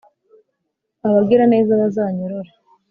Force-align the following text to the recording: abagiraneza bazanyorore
abagiraneza 1.07 1.71
bazanyorore 1.81 2.51